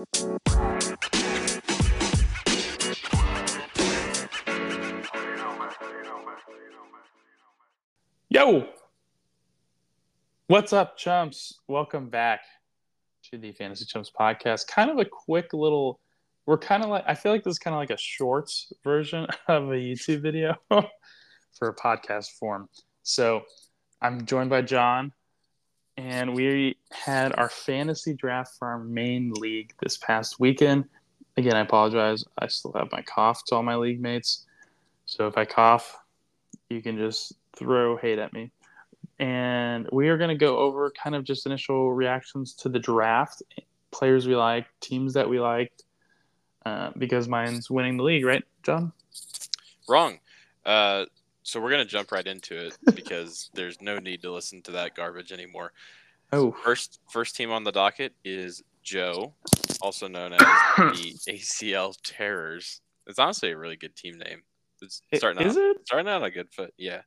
[0.00, 0.06] Yo,
[10.46, 11.58] what's up, chumps?
[11.68, 12.40] Welcome back
[13.24, 14.66] to the Fantasy Chumps podcast.
[14.68, 16.00] Kind of a quick little.
[16.46, 19.26] We're kind of like I feel like this is kind of like a shorts version
[19.48, 22.70] of a YouTube video for a podcast form.
[23.02, 23.42] So
[24.00, 25.12] I'm joined by John,
[26.00, 30.86] and we had our fantasy draft for our main league this past weekend.
[31.36, 32.24] Again, I apologize.
[32.38, 34.46] I still have my cough to all my league mates.
[35.04, 35.98] So if I cough,
[36.70, 38.50] you can just throw hate at me.
[39.18, 43.42] And we are going to go over kind of just initial reactions to the draft,
[43.90, 45.84] players we like, teams that we liked,
[46.64, 48.92] uh, because mine's winning the league, right, John?
[49.86, 50.18] Wrong.
[50.64, 51.04] Uh,
[51.50, 54.94] so we're gonna jump right into it because there's no need to listen to that
[54.94, 55.72] garbage anymore.
[56.32, 59.34] Oh, First, first team on the docket is Joe,
[59.80, 60.38] also known as
[60.76, 62.80] the ACL Terrors.
[63.08, 64.42] It's honestly a really good team name.
[64.80, 65.76] It's starting is out, it?
[65.84, 66.72] starting out on a good foot.
[66.78, 67.02] Yeah.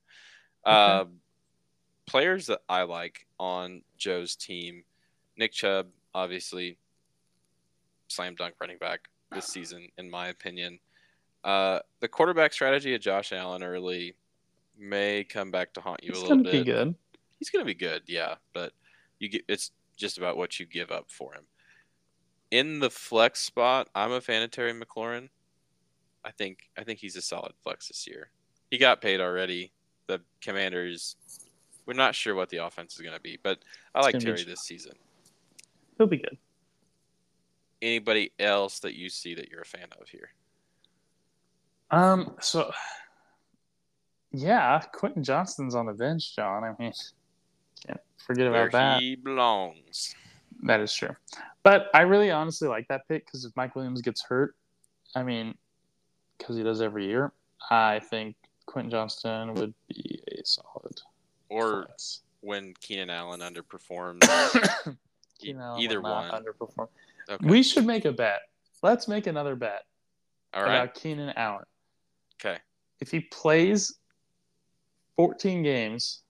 [0.67, 0.75] Okay.
[0.75, 1.19] Um,
[2.05, 4.83] players that I like on Joe's team,
[5.37, 6.77] Nick Chubb, obviously,
[8.09, 10.79] slam dunk running back this season, in my opinion.
[11.45, 14.15] Uh, the quarterback strategy of Josh Allen early
[14.77, 16.65] may come back to haunt you It's a little going to bit.
[16.65, 16.95] be good.
[17.39, 18.73] He's going to be good, yeah, but
[19.19, 21.43] you get it's just about what you give up for him.
[22.51, 25.29] In the flex spot, I'm a fan of Terry McLaurin.
[26.25, 28.29] I think I think he's a solid flex this year.
[28.71, 29.71] He got paid already.
[30.07, 31.15] The Commanders,
[31.85, 33.59] we're not sure what the offense is going to be, but
[33.95, 34.93] I It's like Terry this season.
[35.97, 36.37] He'll be good.
[37.81, 40.29] Anybody else that you see that you're a fan of here?
[41.91, 42.71] Um, so
[44.33, 46.63] yeah, Quentin Johnston's on the bench, John.
[46.63, 46.91] I mean,
[47.85, 49.01] can't forget Where about that.
[49.01, 50.15] he belongs.
[50.63, 51.15] That is true.
[51.63, 54.55] But I really honestly like that pick because if Mike Williams gets hurt,
[55.15, 55.55] I mean,
[56.37, 57.31] because he does every year,
[57.69, 61.01] I think Quentin Johnston would be a solid
[61.49, 62.21] Or flex.
[62.41, 64.23] when Keenan Allen underperforms.
[65.39, 66.31] Keenan Allen either one.
[66.31, 66.87] underperform.
[67.29, 67.45] Okay.
[67.47, 68.41] We should make a bet.
[68.81, 69.83] Let's make another bet
[70.53, 70.75] All right.
[70.75, 71.65] about Keenan Allen.
[72.41, 72.57] Okay.
[72.99, 73.95] If he plays
[75.15, 76.21] 14 games,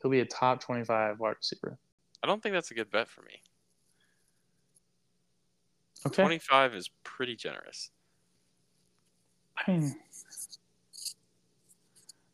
[0.00, 1.78] he'll be a top 25 wide receiver.
[2.22, 3.42] I don't think that's a good bet for me.
[6.06, 6.22] Okay.
[6.22, 7.90] 25 is pretty generous.
[9.56, 9.94] I mean,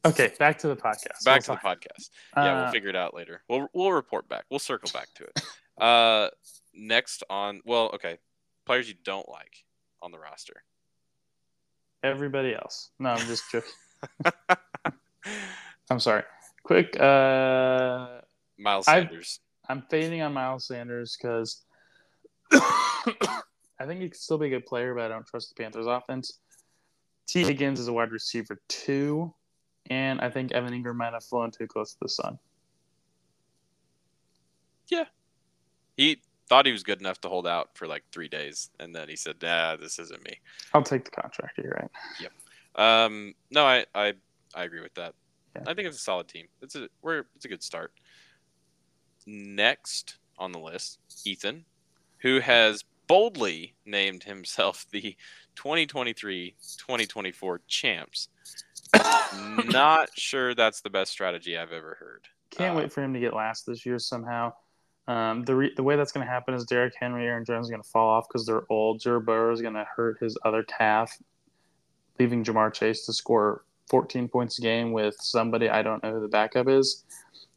[0.04, 1.24] okay, back to the podcast.
[1.24, 2.10] Back We'll to the podcast.
[2.36, 3.42] Yeah, Uh, we'll figure it out later.
[3.48, 4.44] We'll we'll report back.
[4.50, 5.40] We'll circle back to it.
[5.78, 6.30] Uh,
[6.72, 8.16] next on well, okay,
[8.64, 9.66] players you don't like
[10.00, 10.62] on the roster.
[12.02, 12.92] everybody else.
[12.98, 13.70] No, I'm just joking.
[15.91, 16.22] I'm sorry.
[16.62, 18.20] Quick, uh,
[18.58, 19.41] Miles I've- Sanders.
[19.69, 21.64] I'm fading on Miles Sanders because
[22.52, 25.86] I think he could still be a good player, but I don't trust the Panthers
[25.86, 26.38] offense.
[27.26, 27.42] T.
[27.42, 29.34] Higgins is a wide receiver too,
[29.91, 32.38] and I think Evan Engram might have flown too close to the sun.
[34.88, 35.06] Yeah,
[35.97, 39.08] he thought he was good enough to hold out for like three days, and then
[39.08, 40.38] he said, "Nah, this isn't me."
[40.74, 41.58] I'll take the contract.
[41.58, 41.91] You're right.
[42.20, 42.32] Yep.
[42.76, 44.12] Um, no, I I,
[44.54, 45.14] I agree with that.
[45.56, 45.70] Yeah.
[45.70, 46.46] I think it's a solid team.
[46.62, 47.92] It's a we're it's a good start.
[49.26, 51.64] Next on the list, Ethan,
[52.18, 55.16] who has boldly named himself the
[55.56, 58.28] 2023-2024 champs.
[59.66, 62.26] Not sure that's the best strategy I've ever heard.
[62.50, 64.52] Can't Uh, wait for him to get last this year somehow.
[65.08, 67.70] Um, the re- the way that's going to happen is Derrick Henry, Aaron Jones is
[67.70, 69.00] going to fall off because they're old.
[69.00, 71.16] Joe Burrow is going to hurt his other calf,
[72.18, 76.20] leaving Ja'Marr Chase to score 14 points a game with somebody I don't know who
[76.20, 77.04] the backup is.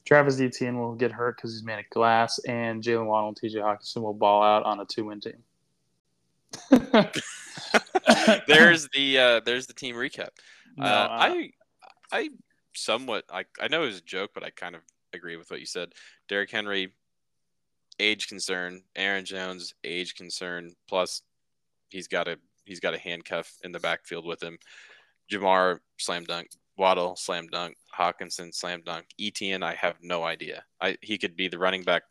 [0.06, 3.59] Travis Etienne will get hurt because he's made of glass, and Jaylen Waddle and T.J.
[3.59, 5.44] Hockenson will ball out on a two-win team.
[8.47, 10.29] there's the uh, there's the team recap.
[10.78, 11.51] No, uh, I
[12.12, 12.29] I
[12.73, 14.81] somewhat I I know it was a joke, but I kind of
[15.13, 15.94] agree with what you said.
[16.28, 16.91] Derrick Henry,
[18.00, 18.81] age concern.
[18.96, 20.73] Aaron Jones, age concern.
[20.88, 21.22] Plus,
[21.90, 24.58] he's got a he's got a handcuff in the backfield with him.
[25.31, 26.49] Ja'Marr slam dunk.
[26.78, 27.76] Waddle slam dunk.
[27.97, 29.05] Hockenson slam dunk.
[29.20, 30.64] Etienne, I have no idea.
[30.81, 32.03] I he could be the running back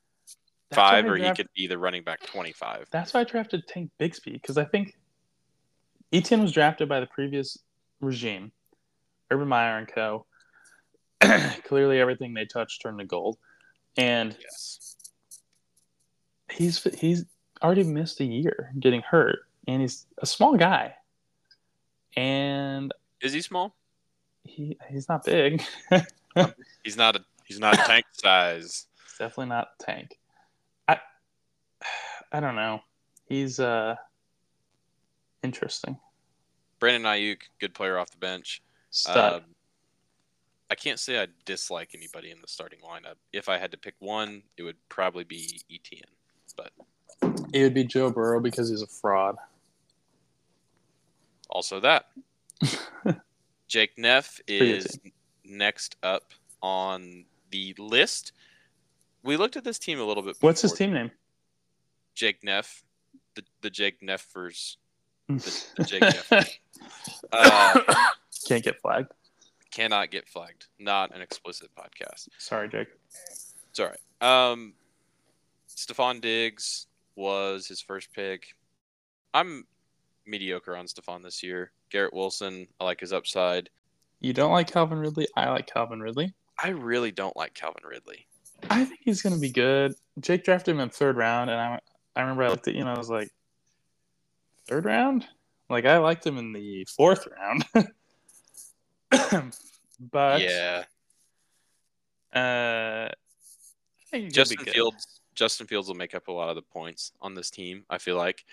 [0.71, 2.87] that's five, or he could be the running back twenty five.
[2.91, 4.95] That's why I drafted Tank Bigsby because I think
[6.13, 7.57] Etienne was drafted by the previous
[8.01, 8.53] regime,
[9.31, 10.27] Urban Meyer and Co.
[11.65, 13.39] Clearly, everything they touched turned to gold,
[13.97, 14.97] and Yes.
[16.53, 17.25] he's he's
[17.63, 20.95] already missed a year getting hurt, and he's a small guy,
[22.17, 23.75] and Is he small?
[24.45, 25.63] he he's not big.
[26.85, 28.87] He's not a he's not tank size.
[29.05, 30.19] He's definitely not Tank.
[30.87, 30.99] I
[32.31, 32.81] I don't know.
[33.27, 33.97] He's uh
[35.43, 35.99] interesting.
[36.79, 38.63] Brandon Aiyuk, good player off the bench.
[38.91, 39.35] Stud.
[39.35, 39.41] Um,
[40.71, 43.17] I can't say I dislike anybody in the starting lineup.
[43.33, 46.03] If I had to pick one, it would probably be Etienne.
[46.57, 46.71] But
[47.53, 49.37] it would be Joe Burrow because he's a fraud.
[51.51, 52.07] also that.
[53.69, 54.99] Jake Neff is
[55.45, 56.33] next up
[56.63, 58.33] on the list.
[59.23, 60.37] We looked at this team a little bit.
[60.41, 61.11] What's his team name?
[62.15, 62.83] Jake Neff,
[63.35, 64.77] the the Jake Neffers,
[65.29, 66.01] the, the Jake
[66.31, 66.59] Neff.
[67.33, 67.81] Uh,
[68.47, 69.13] Can't get flagged.
[69.71, 70.67] cannot get flagged.
[70.79, 72.29] Not an explicit podcast.
[72.39, 72.89] Sorry, Jake.
[73.71, 73.87] It's all
[74.21, 74.51] right.
[74.51, 74.73] Um,
[75.69, 78.55] Stefon Diggs was his first pick.
[79.35, 79.67] I'm
[80.29, 81.73] mediocre on Stefon this year.
[81.91, 83.71] Garrett Wilson, I like his upside.
[84.21, 85.29] You don't like Calvin Ridley?
[85.37, 86.35] I like Calvin Ridley.
[86.63, 88.27] I really don't like Calvin Ridley.
[88.69, 89.95] I think he's going to be good.
[90.21, 91.79] Jake drafted him in third round, and I
[92.17, 93.31] I remember I looked at you and I was like,
[94.67, 95.25] third round?
[95.71, 97.65] Like I liked him in the fourth round.
[100.01, 100.85] but yeah,
[102.35, 103.15] uh, I
[104.11, 104.65] think he could Justin.
[104.65, 105.21] Fields.
[105.35, 107.85] Justin Fields will make up a lot of the points on this team.
[107.89, 108.45] I feel like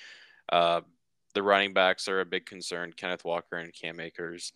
[0.50, 0.81] uh,
[1.35, 2.93] the running backs are a big concern.
[2.95, 4.53] Kenneth Walker and Cam Akers.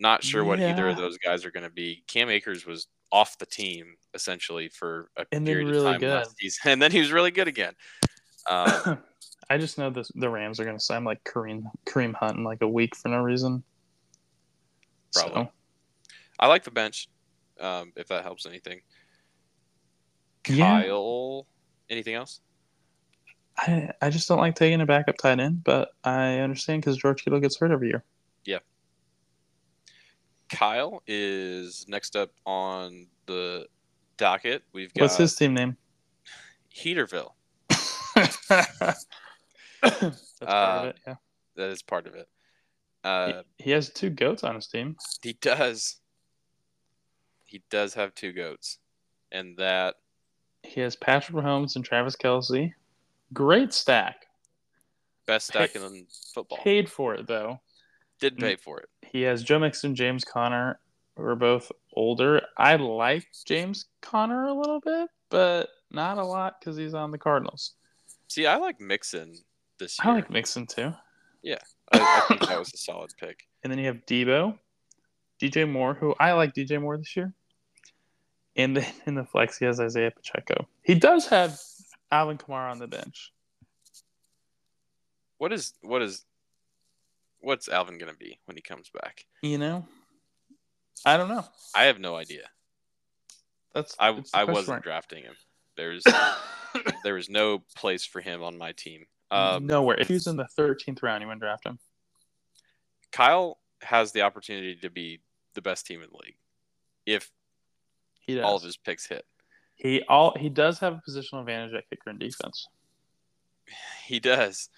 [0.00, 2.02] Not sure what either of those guys are going to be.
[2.06, 6.14] Cam Akers was off the team essentially for a And period really of time good.
[6.14, 7.74] last season, and then he was really good again.
[8.48, 8.96] Uh,
[9.50, 12.44] I just know this, the Rams are going to sign like Kareem Kareem Hunt in
[12.44, 13.62] like a week for no reason.
[15.12, 15.44] Probably.
[15.44, 15.50] So,
[16.38, 17.08] I like the bench,
[17.60, 18.80] um, if that helps anything.
[20.48, 20.82] Yeah.
[20.82, 21.46] Kyle,
[21.90, 22.40] anything else?
[23.58, 27.24] I I just don't like taking a backup tight end, but I understand because George
[27.24, 28.04] Kittle gets hurt every year.
[28.44, 28.58] Yeah.
[30.50, 33.66] Kyle is next up on the
[34.16, 34.62] docket.
[34.72, 35.76] We've got What's his team name?
[36.74, 37.32] Heaterville.
[38.14, 38.46] That's
[39.78, 40.96] part of Uh, it.
[41.06, 41.14] Yeah,
[41.56, 42.28] That is part of it.
[43.02, 44.96] Uh, he, he has two goats on his team.
[45.22, 45.96] he does.
[47.46, 48.78] He does have two goats,
[49.32, 49.96] and that
[50.62, 52.72] He has Patrick Mahomes and Travis Kelce.
[53.32, 54.26] Great stack.
[55.26, 57.60] best stack in football Paid for it though.
[58.20, 58.88] did pay for it.
[59.02, 60.80] He has Joe Mixon, James Conner,
[61.16, 62.42] We're both older.
[62.56, 67.18] I like James Conner a little bit, but not a lot because he's on the
[67.18, 67.72] Cardinals.
[68.28, 69.34] See, I like Mixon
[69.78, 70.12] this year.
[70.12, 70.92] I like Mixon too.
[71.92, 73.48] I, I think that was a solid pick.
[73.64, 74.56] And then you have Deebo,
[75.42, 77.32] DJ Moore, who I like DJ Moore this year.
[78.56, 80.66] And then in the flex, he has Isaiah Pacheco.
[80.82, 81.58] He does have
[82.10, 83.32] Alvin Kamara on the bench.
[85.38, 86.24] What is what is
[87.40, 89.24] what's Alvin gonna be when he comes back?
[89.42, 89.86] You know,
[91.04, 91.44] I don't know.
[91.74, 92.48] I have no idea.
[93.74, 95.34] That's I I wasn't drafting him.
[95.76, 96.04] There's
[97.04, 99.06] there was no place for him on my team.
[99.30, 99.96] Um, Nowhere.
[99.98, 101.78] If he was in the 13th round, you wouldn't draft him.
[103.12, 105.20] Kyle has the opportunity to be
[105.54, 106.36] the best team in the league
[107.06, 107.30] if
[108.44, 109.24] all of his picks hit.
[109.80, 112.68] He all he does have a positional advantage at kicker and defense.
[114.04, 114.68] He does,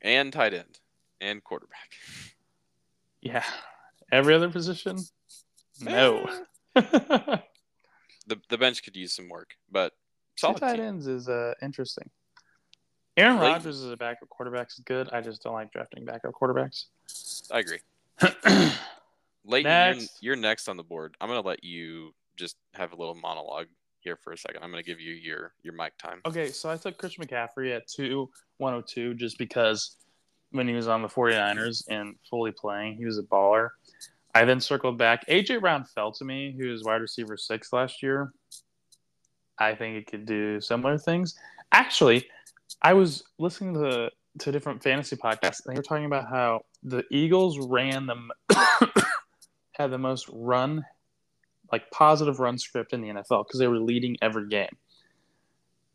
[0.00, 0.78] and tight end
[1.20, 1.90] and quarterback.
[3.20, 3.44] Yeah.
[4.10, 4.98] Every other position,
[5.80, 6.28] no.
[6.76, 6.82] Eh,
[8.26, 9.92] the the bench could use some work, but
[10.36, 10.84] Two solid tight team.
[10.84, 12.08] ends is uh, interesting.
[13.16, 15.10] Aaron Like- Rodgers as a backup quarterback is good.
[15.12, 16.86] I just don't like drafting backup quarterbacks.
[17.50, 17.80] I agree.
[19.44, 21.16] Leighton, you're, you're next on the board.
[21.20, 23.66] I'm gonna let you just have a little monologue
[24.02, 24.62] here for a second.
[24.62, 26.20] I'm gonna give you your your mic time.
[26.26, 28.28] okay, so I took Chris McCaffrey at 2
[28.58, 29.96] 102 just because
[30.50, 33.70] when he was on the 49ers and fully playing, he was a baller.
[34.34, 35.26] I then circled back.
[35.28, 38.32] AJ Brown fell to me, who was wide receiver six last year.
[39.58, 41.34] I think it could do similar things.
[41.72, 42.26] Actually,
[42.80, 47.04] I was listening to to different fantasy podcasts, and they were talking about how the
[47.10, 48.30] Eagles ran them
[49.72, 50.84] had the most run,
[51.72, 54.76] like positive run script in the NFL because they were leading every game.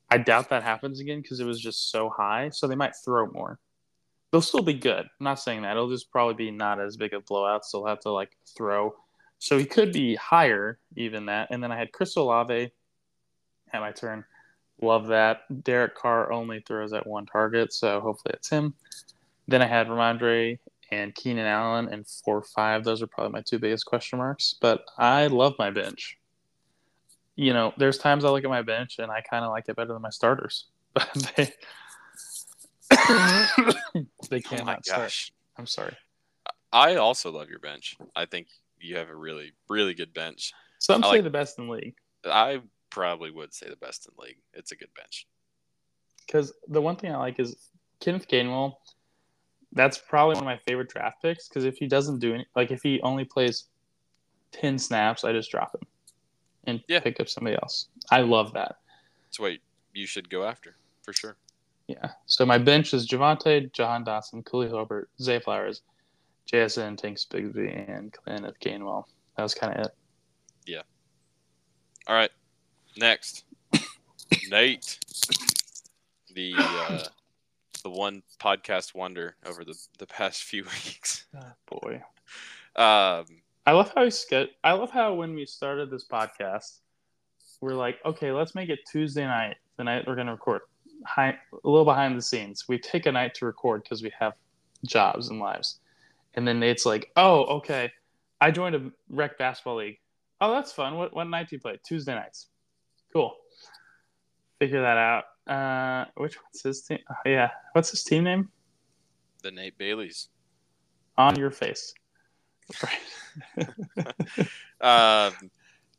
[0.09, 2.49] I doubt that happens again because it was just so high.
[2.49, 3.59] So they might throw more.
[4.31, 5.05] They'll still be good.
[5.05, 5.71] I'm not saying that.
[5.71, 7.65] It'll just probably be not as big of a blowout.
[7.65, 8.95] So they'll have to like throw.
[9.39, 11.49] So he could be higher even that.
[11.51, 12.71] And then I had Chris Olave
[13.71, 14.25] at my turn.
[14.81, 15.41] Love that.
[15.63, 18.73] Derek Carr only throws at one target, so hopefully it's him.
[19.47, 20.59] Then I had Rhamondre
[20.91, 22.83] and Keenan Allen and four five.
[22.83, 24.55] Those are probably my two biggest question marks.
[24.61, 26.17] But I love my bench.
[27.35, 29.75] You know, there's times I look at my bench and I kind of like it
[29.75, 31.51] better than my starters, but they
[32.89, 35.01] they Oh my cannot start.
[35.01, 35.31] gosh.
[35.57, 35.95] I'm sorry.
[36.71, 37.95] I also love your bench.
[38.15, 38.47] I think
[38.79, 40.53] you have a really, really good bench.
[40.79, 41.95] Some I say like- the best in the league.
[42.25, 44.37] I probably would say the best in the league.
[44.53, 45.27] It's a good bench.
[46.25, 47.55] because the one thing I like is
[48.01, 48.73] Kenneth Gainwell.
[49.73, 52.71] That's probably one of my favorite draft picks because if he doesn't do any, like
[52.71, 53.65] if he only plays
[54.51, 55.81] ten snaps, I just drop him
[56.65, 56.99] and Yeah.
[57.01, 57.89] pick up somebody else.
[58.09, 58.77] I love that.
[59.25, 59.53] That's what
[59.93, 61.35] you should go after for sure.
[61.87, 62.11] Yeah.
[62.25, 65.81] So my bench is Javonte, Jahan Dotson, Cooley Hobart, Zay Flowers,
[66.51, 69.05] JSN, Tanks Bigsby, and Kenneth Gainwell.
[69.35, 69.91] That was kind of it.
[70.65, 70.81] Yeah.
[72.07, 72.31] All right,
[72.97, 73.43] next,
[74.49, 74.97] Nate,
[76.33, 77.03] the uh,
[77.87, 81.25] the one podcast wonder over the the past few weeks.
[81.35, 82.01] Ah, boy.
[82.75, 83.25] Um,
[83.65, 86.79] I love how he ske- I love how when we started this podcast,
[87.61, 90.61] we're like, okay, let's make it Tuesday night, the night we're going to record.
[91.05, 92.67] Hi- a little behind the scenes.
[92.67, 94.33] We take a night to record because we have
[94.85, 95.79] jobs and lives.
[96.35, 97.91] And then Nate's like, oh, okay,
[98.41, 99.99] I joined a rec basketball league.
[100.39, 100.97] Oh, that's fun.
[100.97, 101.79] What, what night do you play?
[101.83, 102.47] Tuesday nights.
[103.11, 103.35] Cool.
[104.59, 105.23] Figure that out.
[105.47, 106.99] Uh, which one's his team?
[107.09, 107.51] Oh, yeah.
[107.73, 108.49] What's his team name?
[109.43, 110.29] the Nate Bailey's.
[111.17, 111.93] On your face.
[112.83, 113.69] Right.
[114.79, 115.33] Um,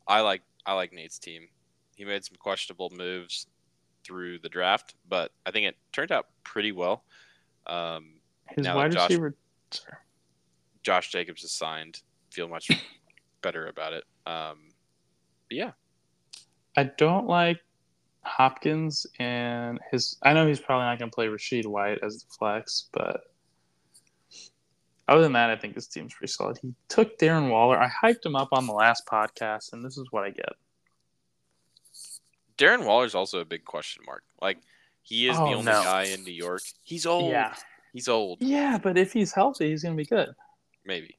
[0.07, 1.49] I like I like Nate's team.
[1.97, 3.47] He made some questionable moves
[4.05, 7.03] through the draft, but I think it turned out pretty well.
[7.67, 8.21] Um,
[8.55, 9.35] His wide Josh- receiver.
[9.71, 9.97] Sorry.
[10.83, 12.01] Josh Jacobs is signed.
[12.31, 12.69] Feel much
[13.41, 14.05] better about it.
[14.25, 14.69] Um,
[15.49, 15.71] but yeah,
[16.77, 17.59] I don't like
[18.29, 20.17] Hopkins and his.
[20.23, 23.21] I know he's probably not going to play Rachaad White as the flex, but
[25.07, 26.59] other than that, I think his team's pretty solid.
[26.61, 27.79] He took Darren Waller.
[27.79, 30.53] I hyped him up on the last podcast, and this is what I get.
[32.57, 34.23] Darren Waller's also a big question mark.
[34.41, 34.57] Like
[35.01, 35.83] he is Oh, the only no.
[35.83, 36.61] guy in New York.
[36.83, 37.31] He's old.
[37.31, 37.55] Yeah,
[37.93, 38.39] He's old.
[38.41, 40.29] yeah, but if he's healthy, he's going to be good.
[40.85, 41.17] Maybe.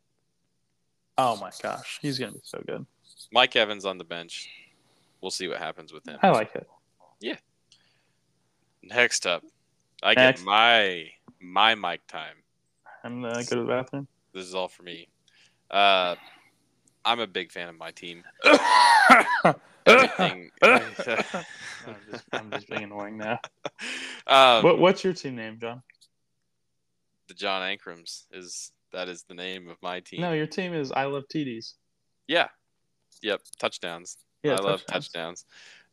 [1.19, 2.87] Oh my gosh, he's going to be so good.
[3.33, 4.49] Mike Evans on the bench.
[5.21, 6.19] We'll see what happens with him.
[6.23, 6.67] I like it.
[8.83, 9.45] Next up,
[10.03, 10.41] I Next.
[10.41, 11.11] get my
[11.41, 12.37] my mic time.
[13.05, 14.09] I'm gonna go to the bathroom.
[14.33, 15.09] This is all for me.
[15.71, 16.17] Uh,
[17.05, 18.25] I'm a big fan of my team.
[19.87, 20.51] Everything.
[20.63, 23.39] I'm, just, I'm just being annoying now.
[24.27, 25.83] um, What, what's your team name, John?
[27.29, 30.21] the John Ankrams is that is the name of my team.
[30.21, 31.75] No, your team is I love TDs.
[32.27, 32.49] Yeah.
[33.23, 33.43] Yep.
[33.61, 34.17] Touchdowns.
[34.43, 35.45] Yeah, I love touchdowns.
[35.45, 35.45] touchdowns.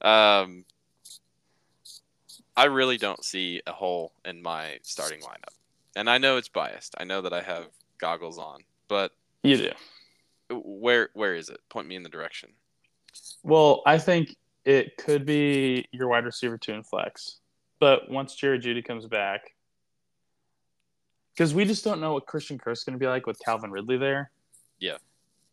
[0.02, 0.66] Um,
[2.58, 5.54] I really don't see a hole in my starting lineup,
[5.96, 6.96] and I know it's biased.
[7.00, 7.68] I know that I have
[8.00, 9.12] goggles on, but
[9.44, 9.72] You do.
[10.50, 11.60] where where is it?
[11.70, 12.50] Point me in the direction.
[13.44, 14.36] Well, I think
[14.66, 17.38] it could be your wide receiver two and flex.
[17.80, 19.54] But once Jerry Jeudy comes back,
[21.34, 23.98] because we just don't know what Christian Kirk's going to be like with Calvin Ridley
[23.98, 24.32] there.
[24.80, 24.98] Yeah.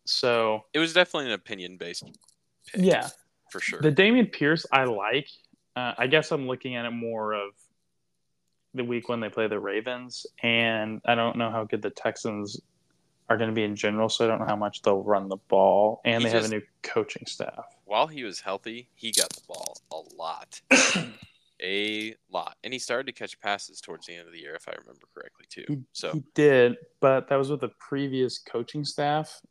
[0.05, 2.03] So, It was definitely an opinion based
[2.75, 3.09] yeah.
[3.51, 3.79] for sure.
[3.81, 5.29] The Dameon Pierce I like.
[5.75, 7.51] Uh, I guess I'm looking at it more of
[8.73, 10.25] the week when they play the Ravens.
[10.41, 12.59] And I don't know how good the Texans
[13.29, 14.09] are going to be in general.
[14.09, 16.01] So I don't know how much they'll run the ball.
[16.05, 17.65] And He they have a new coaching staff.
[17.85, 20.61] While he was healthy, he got the ball a lot.
[21.61, 22.57] a lot.
[22.63, 25.07] And he started to catch passes towards the end of the year, if I remember
[25.13, 25.65] correctly, too.
[25.67, 29.41] He, So, he did, but that was with the previous coaching staff,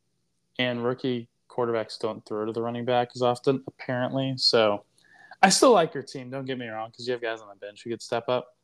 [0.58, 4.34] and rookie quarterbacks don't throw to the running back as often, apparently.
[4.36, 4.84] So,
[5.44, 6.30] I still like your team.
[6.30, 8.56] Don't get me wrong, because you have guys on the bench who could step up.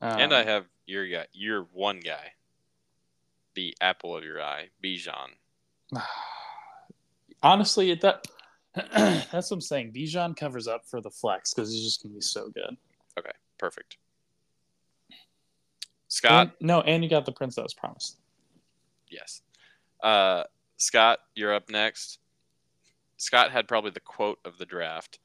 [0.00, 2.32] Um, and I have your guy, your one guy,
[3.54, 5.30] the apple of your eye, Bijan.
[7.42, 8.26] honestly, it that
[8.74, 9.92] that's what I'm saying.
[9.92, 12.76] Bijan covers up for the flex because he's just gonna be so good.
[13.18, 13.96] Okay, perfect.
[16.08, 18.16] Scott, And- no, and you got the prince that was promised.
[19.10, 19.42] yes.
[20.02, 20.44] Uh,
[20.76, 22.18] Scott, you're up next.
[23.16, 25.18] Scott had probably the quote of the draft.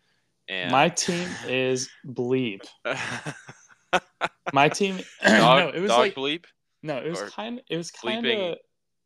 [0.49, 2.61] And My team is bleep.
[4.53, 4.99] My team.
[5.25, 6.45] dog, no, it was dog like bleep.
[6.81, 7.61] No, it was Or kind.
[7.69, 8.57] It was kind of.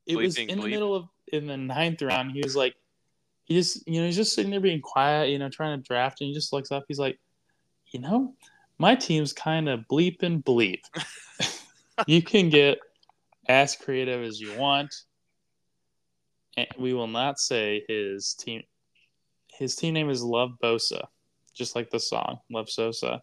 [0.05, 2.31] It was in the middle of in the ninth round.
[2.31, 2.75] He was like,
[3.45, 6.21] he just you know he's just sitting there being quiet, you know, trying to draft,
[6.21, 6.85] and he just looks up.
[6.87, 7.19] He's like,
[7.87, 8.33] you know,
[8.77, 10.81] my team's kind of bleep and bleep.
[12.07, 12.79] you can get
[13.47, 14.93] as creative as you want,
[16.55, 18.63] and we will not say his team.
[19.53, 21.05] His team name is Love Bosa,
[21.57, 23.21] just like the song Love Sosa.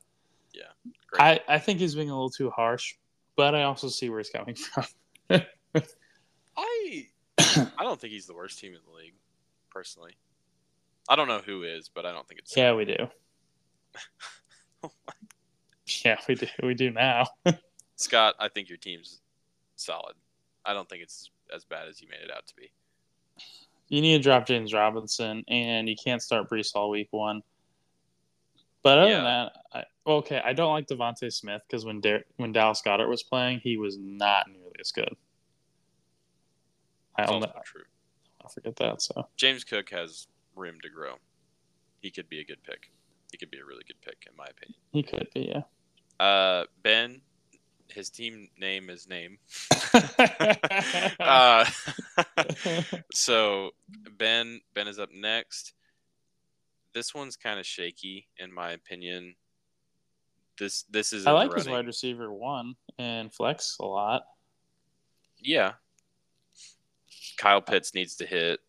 [1.15, 1.43] Great.
[1.49, 2.95] I, I think he's being a little too harsh,
[3.37, 4.85] but I also see where he's coming from.
[6.57, 7.07] I
[7.39, 9.15] I don't think he's the worst team in the league,
[9.71, 10.17] personally.
[11.09, 12.97] I don't know who is, but I don't think it's yeah, we do.
[14.83, 14.91] Oh
[16.05, 16.47] yeah, we do.
[16.63, 17.27] We do now.
[17.97, 18.35] Scott.
[18.39, 19.23] I think your team's
[19.77, 20.15] solid.
[20.67, 22.71] I don't think it's as bad as you made it out to be.
[23.89, 27.43] You need to drop James Robinson, and you can't start Breece Hall week one.
[28.85, 32.53] But other than that, well, okay, I don't like DeVonta Smith because when Dar- when
[32.53, 35.17] Dallas Goedert was playing, he was not nearly as good.
[37.17, 37.85] I It's don't also true.
[38.43, 39.01] I'll forget that.
[39.01, 41.15] So James Cook has room to grow.
[42.01, 42.91] He could be a good pick.
[43.33, 44.79] He could be a really good pick, in my opinion.
[44.93, 45.63] he could be, yeah.
[46.25, 47.23] Uh, Ben,
[47.89, 49.39] his team name is name.
[51.21, 51.65] uh,
[53.15, 53.71] so
[54.19, 55.73] Ben, Ben is up next.
[56.95, 59.35] This one's kind of shaky, in my opinion.
[60.59, 64.23] This this is I like his wide receiver one and flex a lot.
[65.39, 65.73] Yeah.
[67.37, 68.61] Kyle Pitts needs to hit.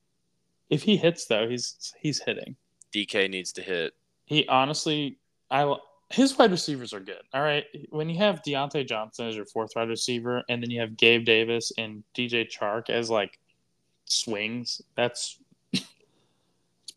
[0.69, 2.55] If he hits though, he's he's hitting.
[2.93, 3.93] DK needs to hit.
[4.25, 5.19] He honestly,
[5.51, 5.75] I
[6.09, 7.21] his wide receivers are good.
[7.33, 10.79] All right, when you have Diontae Johnson as your fourth wide receiver, and then you
[10.79, 13.39] have Gabe Davis and DJ Chark as like
[14.05, 15.39] swings, that's
[15.73, 15.85] it's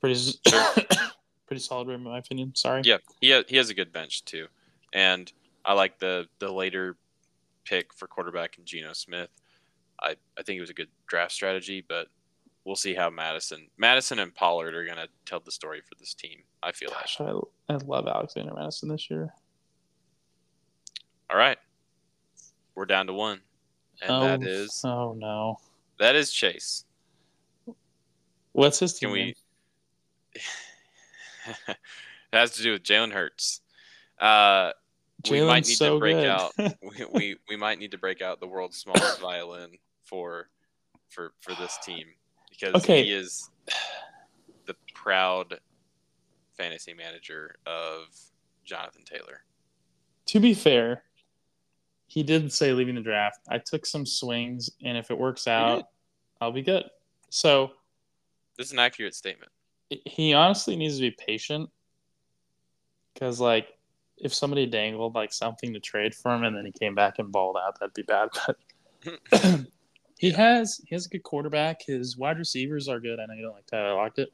[0.01, 0.17] pretty
[1.49, 2.55] pretty solid, in my opinion.
[2.55, 2.83] Sorry.
[2.85, 4.47] Yeah, he has, he has a good bench too,
[4.93, 5.33] and
[5.65, 6.97] I like the the later
[7.65, 9.31] pick for quarterback in Geno Smith.
[10.01, 12.07] I I think it was a good draft strategy, but
[12.65, 16.43] we'll see how Mattison Mattison and Pollard are gonna tell the story for this team.
[16.63, 17.09] I feel like.
[17.19, 19.33] I, I love Alexander Mattison this year.
[21.31, 21.59] All right,
[22.75, 23.41] we're down to one,
[24.03, 25.59] and oh, that is oh no,
[25.99, 26.85] that is Chase.
[28.53, 29.09] what's his team?
[29.09, 29.35] Can we?
[31.69, 31.77] it
[32.33, 33.61] has to do with Jalen Hurts.
[34.21, 34.73] Uh,
[35.31, 36.27] we might need so to break good.
[36.29, 36.53] out.
[36.83, 40.49] We, we we might need to break out the world's smallest violin for
[41.09, 42.07] for for this team
[42.51, 43.05] because Okay.
[43.05, 43.51] he is
[44.67, 45.59] the proud
[46.57, 48.03] fantasy manager of
[48.65, 49.41] Jonathan Taylor.
[50.27, 51.03] to be fair,
[52.07, 53.39] he did say leaving the draft.
[53.49, 55.85] I took some swings, and if it works out,
[56.41, 56.85] I'll be good.
[57.31, 57.71] So
[58.57, 59.51] This is an accurate statement.
[59.91, 61.71] He honestly needs to be patient
[63.15, 63.69] because, like,
[64.17, 67.31] if somebody dangled like something to trade for him and then he came back and
[67.33, 68.29] balled out, that'd be bad.
[68.47, 69.61] But
[70.19, 71.83] he has he has a good quarterback.
[71.83, 73.21] His wide receivers are good.
[73.21, 74.33] I know you don't like Tyler Lockett,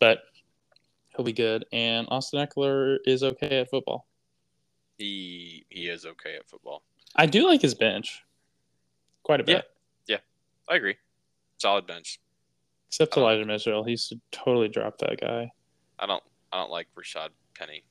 [0.00, 0.20] but
[1.14, 1.66] he'll be good.
[1.72, 4.06] And Austin Ekeler is okay at football.
[4.96, 6.82] He he is okay at football.
[7.14, 8.24] I do like his bench
[9.22, 9.56] quite a bit.
[9.56, 9.64] Yeah.
[10.68, 10.96] I agree.
[11.56, 12.20] Solid bench.
[12.88, 13.16] Except.
[13.16, 15.50] Elijah Mitchell, he he's totally dropped that guy.
[15.98, 16.22] I don't
[16.52, 17.84] I don't like Rashaad Penny.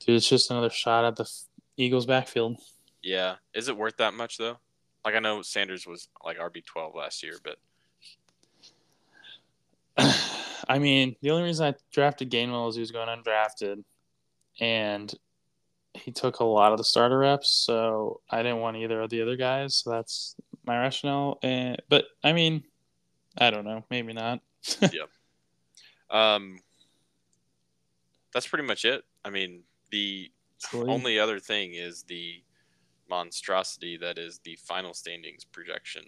[0.00, 1.28] Dude, it's just another shot at the
[1.76, 2.58] Eagles' backfield.
[3.02, 4.58] Yeah, is it worth that much though?
[5.04, 7.56] Like I know Sanders was like RB twelve last year, but
[10.68, 13.84] I mean, the only reason I drafted Gainwell is he was going undrafted,
[14.60, 15.12] and
[15.94, 19.22] he took a lot of the starter reps, so I didn't want either of the
[19.22, 19.76] other guys.
[19.76, 21.38] So that's my rationale.
[21.42, 22.64] And but I mean,
[23.38, 24.40] I don't know, maybe not.
[26.10, 26.60] um,
[28.32, 29.04] that's pretty much it.
[29.24, 30.30] I mean, the
[30.74, 32.42] only other thing is the
[33.08, 36.02] monstrosity that is the final standings projection.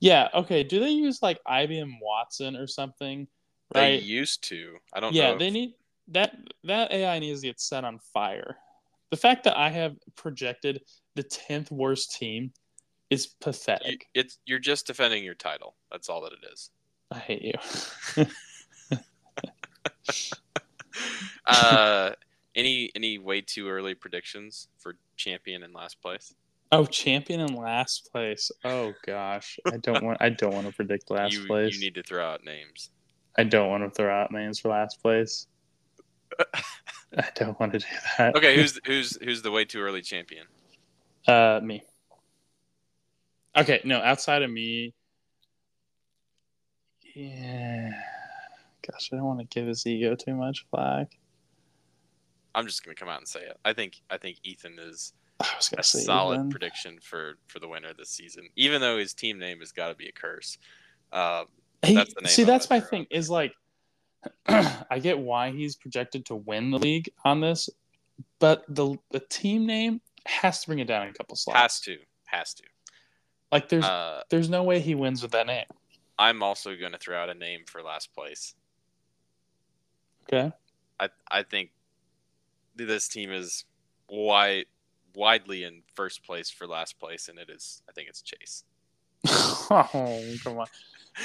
[0.00, 0.62] yeah, okay.
[0.62, 3.26] Do they use like IBM Watson or something?
[3.74, 4.76] They used to.
[4.92, 5.20] I don't know.
[5.20, 5.38] yeah, know.
[5.38, 5.74] they if- need
[6.08, 8.56] that that AI needs to get set on fire.
[9.10, 10.82] The fact that I have projected
[11.14, 12.52] the tenth worst team
[13.10, 14.08] is you, pathetic.
[14.14, 15.74] it's you're just defending your title.
[15.90, 16.70] That's all that it is.
[17.10, 17.54] I hate
[18.16, 18.26] you.
[21.46, 22.10] Uh,
[22.54, 26.34] any any way too early predictions for champion and last place?
[26.72, 28.50] Oh, champion in last place.
[28.64, 30.18] Oh gosh, I don't want.
[30.20, 31.74] I don't want to predict last you place.
[31.74, 32.90] you need to throw out names.
[33.38, 35.46] I don't want to throw out names for last place.
[37.16, 37.86] I don't want to do
[38.18, 38.34] that.
[38.34, 40.46] Okay, who's who's who's the way too early champion?
[41.28, 41.82] uh me?
[43.56, 44.92] Okay, no, outside of me.
[47.14, 47.90] Yeah.
[48.86, 51.16] Gosh, I don't want to give his ego too much flack.
[52.54, 53.58] I'm just gonna come out and say it.
[53.64, 56.50] I think I think Ethan is I was gonna a solid Ethan.
[56.50, 58.48] prediction for for the winner this season.
[58.56, 60.58] Even though his team name has got to be a curse.
[61.12, 61.46] Um,
[61.84, 63.06] He- That's the name see, that's my thing.
[63.10, 63.52] Is like,
[64.48, 67.68] I get why he's projected to win the league on this,
[68.38, 71.58] but the the team name has to bring it down a couple slots.
[71.60, 72.62] has to has to.
[73.52, 75.66] Like, there's Uh, there's no way he wins with that name.
[76.18, 78.54] I'm also going to throw out a name for last place.
[80.24, 80.52] Okay.
[80.98, 81.70] I I think
[82.74, 83.64] this team is
[84.08, 84.66] wide
[85.14, 88.64] widely in first place for last place, and it is I think it's Chase.
[89.28, 90.66] oh, come on,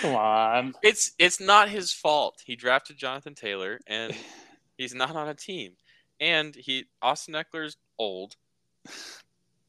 [0.02, 0.74] come on.
[0.84, 2.42] It's it's not his fault.
[2.46, 4.14] He drafted Jonathan Taylor, and
[4.78, 5.74] he's not on a team.
[6.20, 8.36] And he Austin Ekeler's old.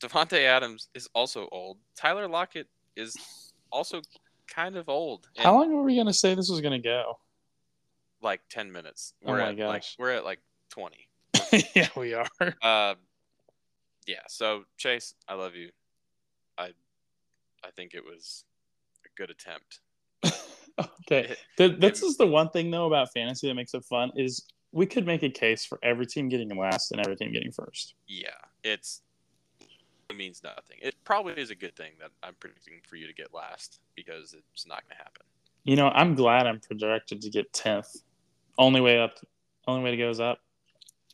[0.02, 1.78] Davante Adams is also old.
[1.96, 3.16] Tyler Lockett is
[3.70, 4.00] also
[4.48, 5.28] kind of old.
[5.36, 7.18] And How long were we gonna say this was gonna go?
[8.20, 9.14] Like ten minutes.
[9.24, 9.96] Oh We're my at like gosh.
[9.98, 11.08] we're at like twenty.
[11.74, 12.26] yeah, we are.
[12.62, 12.94] Uh,
[14.06, 14.20] yeah.
[14.28, 15.70] So Chase, I love you.
[16.58, 16.72] I,
[17.64, 18.44] I think it was
[19.04, 19.80] a good attempt.
[21.06, 24.46] okay, Th- this is the one thing though about fantasy that makes it fun is
[24.72, 27.94] we could make a case for every team getting last and every team getting first.
[28.06, 28.30] Yeah,
[28.64, 29.11] it's it
[30.16, 30.78] means nothing.
[30.80, 34.34] It probably is a good thing that I'm predicting for you to get last because
[34.54, 35.22] it's not going to happen.
[35.64, 37.88] You know, I'm glad I'm projected to get tenth.
[38.58, 39.14] Only way up,
[39.66, 40.38] only way to go is up.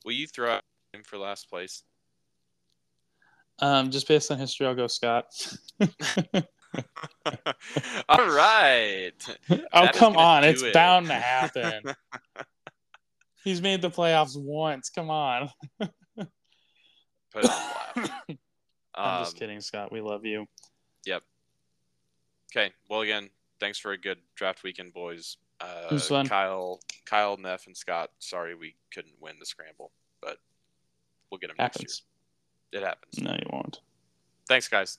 [0.04, 1.82] Will you throw out him for last place?
[3.60, 5.26] Um, just based on history, I'll go Scott.
[8.08, 9.12] All right.
[9.50, 10.44] oh, That is come on.
[10.44, 10.72] It's it.
[10.72, 11.82] bound to happen.
[13.44, 14.90] He's made the playoffs once.
[14.90, 15.50] Come on.
[15.78, 16.28] Put
[17.34, 17.62] it on
[18.04, 18.12] blast.
[18.98, 19.92] I'm just Um, kidding, Scott.
[19.92, 20.46] We love you.
[21.06, 21.22] Yep.
[22.52, 22.72] Okay.
[22.88, 23.30] Well, again,
[23.60, 25.36] thanks for a good draft weekend, boys.
[25.60, 26.26] Uh, It was fun.
[26.26, 28.10] Kyle, Kyle, Neff, and Scott.
[28.18, 30.38] Sorry we couldn't win the scramble, but
[31.30, 32.80] we'll get them next year.
[32.80, 33.18] It happens.
[33.18, 33.80] No, you won't.
[34.48, 34.98] Thanks, guys.